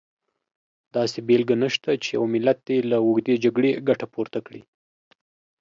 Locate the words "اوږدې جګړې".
3.05-3.71